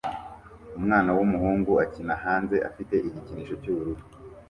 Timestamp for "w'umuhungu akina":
1.17-2.13